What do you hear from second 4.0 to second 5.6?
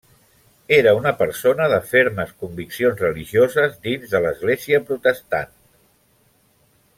de l'església protestant.